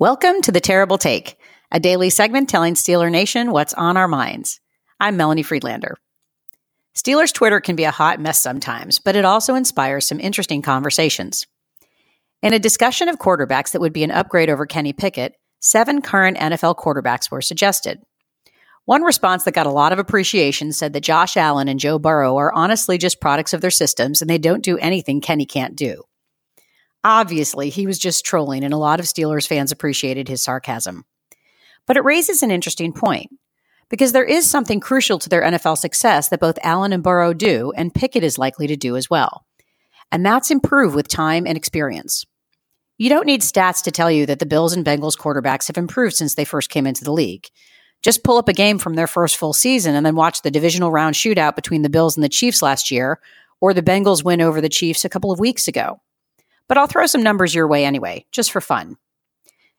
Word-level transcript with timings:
Welcome 0.00 0.42
to 0.42 0.52
The 0.52 0.60
Terrible 0.60 0.96
Take, 0.96 1.36
a 1.72 1.80
daily 1.80 2.08
segment 2.08 2.48
telling 2.48 2.74
Steeler 2.74 3.10
Nation 3.10 3.50
what's 3.50 3.74
on 3.74 3.96
our 3.96 4.06
minds. 4.06 4.60
I'm 5.00 5.16
Melanie 5.16 5.42
Friedlander. 5.42 5.96
Steelers 6.94 7.34
Twitter 7.34 7.60
can 7.60 7.74
be 7.74 7.82
a 7.82 7.90
hot 7.90 8.20
mess 8.20 8.40
sometimes, 8.40 9.00
but 9.00 9.16
it 9.16 9.24
also 9.24 9.56
inspires 9.56 10.06
some 10.06 10.20
interesting 10.20 10.62
conversations. 10.62 11.48
In 12.42 12.54
a 12.54 12.60
discussion 12.60 13.08
of 13.08 13.18
quarterbacks 13.18 13.72
that 13.72 13.80
would 13.80 13.92
be 13.92 14.04
an 14.04 14.12
upgrade 14.12 14.50
over 14.50 14.66
Kenny 14.66 14.92
Pickett, 14.92 15.34
seven 15.58 16.00
current 16.00 16.38
NFL 16.38 16.76
quarterbacks 16.76 17.28
were 17.28 17.42
suggested. 17.42 18.00
One 18.84 19.02
response 19.02 19.42
that 19.42 19.54
got 19.54 19.66
a 19.66 19.70
lot 19.70 19.92
of 19.92 19.98
appreciation 19.98 20.70
said 20.70 20.92
that 20.92 21.00
Josh 21.00 21.36
Allen 21.36 21.66
and 21.66 21.80
Joe 21.80 21.98
Burrow 21.98 22.36
are 22.36 22.54
honestly 22.54 22.98
just 22.98 23.20
products 23.20 23.52
of 23.52 23.62
their 23.62 23.72
systems 23.72 24.20
and 24.20 24.30
they 24.30 24.38
don't 24.38 24.62
do 24.62 24.78
anything 24.78 25.20
Kenny 25.20 25.44
can't 25.44 25.74
do. 25.74 26.04
Obviously, 27.04 27.70
he 27.70 27.86
was 27.86 27.98
just 27.98 28.24
trolling, 28.24 28.64
and 28.64 28.74
a 28.74 28.78
lot 28.78 29.00
of 29.00 29.06
Steelers 29.06 29.46
fans 29.46 29.72
appreciated 29.72 30.28
his 30.28 30.42
sarcasm. 30.42 31.04
But 31.86 31.96
it 31.96 32.04
raises 32.04 32.42
an 32.42 32.50
interesting 32.50 32.92
point 32.92 33.30
because 33.88 34.12
there 34.12 34.24
is 34.24 34.48
something 34.48 34.80
crucial 34.80 35.18
to 35.18 35.28
their 35.28 35.42
NFL 35.42 35.78
success 35.78 36.28
that 36.28 36.40
both 36.40 36.58
Allen 36.62 36.92
and 36.92 37.02
Burrow 37.02 37.32
do, 37.32 37.72
and 37.76 37.94
Pickett 37.94 38.24
is 38.24 38.38
likely 38.38 38.66
to 38.66 38.76
do 38.76 38.96
as 38.96 39.08
well. 39.08 39.46
And 40.10 40.24
that's 40.24 40.50
improve 40.50 40.94
with 40.94 41.08
time 41.08 41.46
and 41.46 41.56
experience. 41.56 42.24
You 42.98 43.08
don't 43.08 43.26
need 43.26 43.42
stats 43.42 43.82
to 43.84 43.90
tell 43.90 44.10
you 44.10 44.26
that 44.26 44.40
the 44.40 44.46
Bills 44.46 44.72
and 44.72 44.84
Bengals 44.84 45.16
quarterbacks 45.16 45.68
have 45.68 45.78
improved 45.78 46.16
since 46.16 46.34
they 46.34 46.44
first 46.44 46.68
came 46.68 46.86
into 46.86 47.04
the 47.04 47.12
league. 47.12 47.46
Just 48.02 48.24
pull 48.24 48.38
up 48.38 48.48
a 48.48 48.52
game 48.52 48.78
from 48.78 48.94
their 48.94 49.06
first 49.06 49.36
full 49.36 49.52
season 49.52 49.94
and 49.94 50.04
then 50.04 50.16
watch 50.16 50.42
the 50.42 50.50
divisional 50.50 50.90
round 50.90 51.14
shootout 51.14 51.56
between 51.56 51.82
the 51.82 51.90
Bills 51.90 52.16
and 52.16 52.24
the 52.24 52.28
Chiefs 52.28 52.62
last 52.62 52.90
year, 52.90 53.20
or 53.60 53.72
the 53.72 53.82
Bengals 53.82 54.24
win 54.24 54.40
over 54.40 54.60
the 54.60 54.68
Chiefs 54.68 55.04
a 55.04 55.08
couple 55.08 55.32
of 55.32 55.40
weeks 55.40 55.68
ago. 55.68 56.00
But 56.68 56.78
I'll 56.78 56.86
throw 56.86 57.06
some 57.06 57.22
numbers 57.22 57.54
your 57.54 57.66
way 57.66 57.84
anyway, 57.84 58.26
just 58.30 58.52
for 58.52 58.60
fun. 58.60 58.96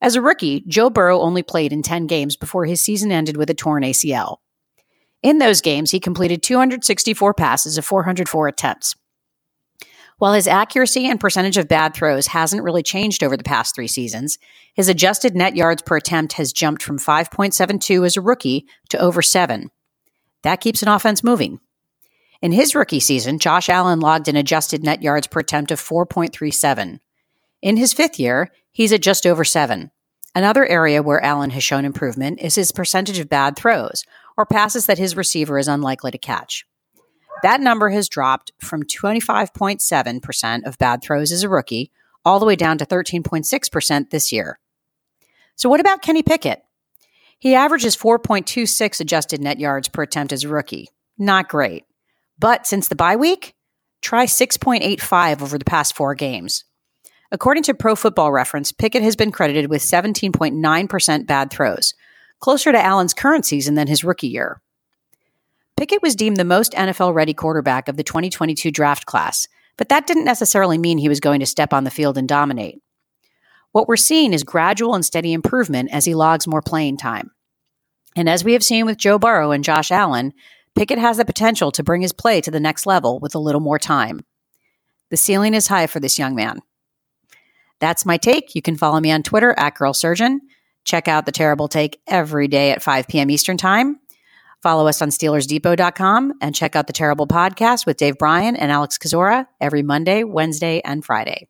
As 0.00 0.16
a 0.16 0.22
rookie, 0.22 0.64
Joe 0.68 0.90
Burrow 0.90 1.20
only 1.20 1.42
played 1.42 1.72
in 1.72 1.82
10 1.82 2.06
games 2.06 2.36
before 2.36 2.66
his 2.66 2.82
season 2.82 3.10
ended 3.10 3.36
with 3.36 3.48
a 3.48 3.54
torn 3.54 3.82
ACL. 3.82 4.36
In 5.22 5.38
those 5.38 5.62
games, 5.62 5.90
he 5.90 6.00
completed 6.00 6.42
264 6.42 7.32
passes 7.32 7.78
of 7.78 7.86
404 7.86 8.46
attempts. 8.48 8.94
While 10.18 10.34
his 10.34 10.46
accuracy 10.46 11.06
and 11.06 11.18
percentage 11.18 11.56
of 11.56 11.66
bad 11.66 11.94
throws 11.94 12.28
hasn't 12.28 12.62
really 12.62 12.82
changed 12.82 13.24
over 13.24 13.36
the 13.36 13.42
past 13.42 13.74
three 13.74 13.88
seasons, 13.88 14.38
his 14.74 14.88
adjusted 14.88 15.34
net 15.34 15.56
yards 15.56 15.82
per 15.82 15.96
attempt 15.96 16.34
has 16.34 16.52
jumped 16.52 16.82
from 16.82 16.98
5.72 16.98 18.06
as 18.06 18.16
a 18.16 18.20
rookie 18.20 18.66
to 18.90 18.98
over 18.98 19.22
7. 19.22 19.70
That 20.42 20.60
keeps 20.60 20.82
an 20.82 20.88
offense 20.88 21.24
moving. 21.24 21.58
In 22.44 22.52
his 22.52 22.74
rookie 22.74 23.00
season, 23.00 23.38
Josh 23.38 23.70
Allen 23.70 24.00
logged 24.00 24.28
an 24.28 24.36
adjusted 24.36 24.84
net 24.84 25.02
yards 25.02 25.26
per 25.26 25.40
attempt 25.40 25.70
of 25.70 25.80
4.37. 25.80 27.00
In 27.62 27.78
his 27.78 27.94
fifth 27.94 28.20
year, 28.20 28.50
he's 28.70 28.92
at 28.92 29.00
just 29.00 29.24
over 29.24 29.44
7. 29.44 29.90
Another 30.34 30.66
area 30.66 31.02
where 31.02 31.24
Allen 31.24 31.48
has 31.48 31.64
shown 31.64 31.86
improvement 31.86 32.42
is 32.42 32.54
his 32.54 32.70
percentage 32.70 33.18
of 33.18 33.30
bad 33.30 33.56
throws, 33.56 34.04
or 34.36 34.44
passes 34.44 34.84
that 34.84 34.98
his 34.98 35.16
receiver 35.16 35.58
is 35.58 35.68
unlikely 35.68 36.10
to 36.10 36.18
catch. 36.18 36.66
That 37.42 37.62
number 37.62 37.88
has 37.88 38.10
dropped 38.10 38.52
from 38.60 38.82
25.7% 38.82 40.66
of 40.66 40.76
bad 40.76 41.00
throws 41.00 41.32
as 41.32 41.44
a 41.44 41.48
rookie 41.48 41.90
all 42.26 42.40
the 42.40 42.44
way 42.44 42.56
down 42.56 42.76
to 42.76 42.84
13.6% 42.84 44.10
this 44.10 44.32
year. 44.32 44.58
So, 45.56 45.70
what 45.70 45.80
about 45.80 46.02
Kenny 46.02 46.22
Pickett? 46.22 46.62
He 47.38 47.54
averages 47.54 47.96
4.26 47.96 49.00
adjusted 49.00 49.40
net 49.40 49.58
yards 49.58 49.88
per 49.88 50.02
attempt 50.02 50.34
as 50.34 50.44
a 50.44 50.48
rookie. 50.50 50.90
Not 51.16 51.48
great. 51.48 51.86
But 52.44 52.66
since 52.66 52.88
the 52.88 52.94
bye 52.94 53.16
week, 53.16 53.54
try 54.02 54.26
6.85 54.26 55.40
over 55.40 55.56
the 55.56 55.64
past 55.64 55.96
four 55.96 56.14
games. 56.14 56.66
According 57.32 57.62
to 57.62 57.72
Pro 57.72 57.96
Football 57.96 58.32
Reference, 58.32 58.70
Pickett 58.70 59.02
has 59.02 59.16
been 59.16 59.32
credited 59.32 59.70
with 59.70 59.80
17.9% 59.80 61.26
bad 61.26 61.50
throws, 61.50 61.94
closer 62.40 62.70
to 62.70 62.78
Allen's 62.78 63.14
current 63.14 63.46
season 63.46 63.76
than 63.76 63.86
his 63.86 64.04
rookie 64.04 64.26
year. 64.26 64.60
Pickett 65.78 66.02
was 66.02 66.14
deemed 66.14 66.36
the 66.36 66.44
most 66.44 66.72
NFL 66.72 67.14
ready 67.14 67.32
quarterback 67.32 67.88
of 67.88 67.96
the 67.96 68.04
2022 68.04 68.70
draft 68.70 69.06
class, 69.06 69.48
but 69.78 69.88
that 69.88 70.06
didn't 70.06 70.26
necessarily 70.26 70.76
mean 70.76 70.98
he 70.98 71.08
was 71.08 71.20
going 71.20 71.40
to 71.40 71.46
step 71.46 71.72
on 71.72 71.84
the 71.84 71.90
field 71.90 72.18
and 72.18 72.28
dominate. 72.28 72.78
What 73.72 73.88
we're 73.88 73.96
seeing 73.96 74.34
is 74.34 74.44
gradual 74.44 74.94
and 74.94 75.02
steady 75.02 75.32
improvement 75.32 75.88
as 75.94 76.04
he 76.04 76.14
logs 76.14 76.46
more 76.46 76.60
playing 76.60 76.98
time. 76.98 77.30
And 78.14 78.28
as 78.28 78.44
we 78.44 78.52
have 78.52 78.62
seen 78.62 78.84
with 78.84 78.98
Joe 78.98 79.18
Burrow 79.18 79.50
and 79.50 79.64
Josh 79.64 79.90
Allen, 79.90 80.34
Pickett 80.74 80.98
has 80.98 81.18
the 81.18 81.24
potential 81.24 81.70
to 81.72 81.82
bring 81.82 82.02
his 82.02 82.12
play 82.12 82.40
to 82.40 82.50
the 82.50 82.60
next 82.60 82.86
level 82.86 83.20
with 83.20 83.34
a 83.34 83.38
little 83.38 83.60
more 83.60 83.78
time. 83.78 84.20
The 85.10 85.16
ceiling 85.16 85.54
is 85.54 85.68
high 85.68 85.86
for 85.86 86.00
this 86.00 86.18
young 86.18 86.34
man. 86.34 86.60
That's 87.80 88.06
my 88.06 88.16
take. 88.16 88.54
You 88.54 88.62
can 88.62 88.76
follow 88.76 89.00
me 89.00 89.10
on 89.10 89.22
Twitter 89.22 89.54
at 89.56 89.74
Girl 89.74 89.92
Surgeon. 89.92 90.40
Check 90.84 91.08
out 91.08 91.26
the 91.26 91.32
Terrible 91.32 91.68
Take 91.68 92.00
every 92.06 92.48
day 92.48 92.70
at 92.70 92.82
5 92.82 93.08
p.m. 93.08 93.30
Eastern 93.30 93.56
Time. 93.56 94.00
Follow 94.62 94.86
us 94.88 95.02
on 95.02 95.10
SteelersDepot.com 95.10 96.34
and 96.40 96.54
check 96.54 96.74
out 96.74 96.86
the 96.86 96.92
Terrible 96.92 97.26
Podcast 97.26 97.84
with 97.84 97.98
Dave 97.98 98.16
Bryan 98.18 98.56
and 98.56 98.72
Alex 98.72 98.96
Kozora 98.98 99.46
every 99.60 99.82
Monday, 99.82 100.24
Wednesday, 100.24 100.80
and 100.84 101.04
Friday. 101.04 101.48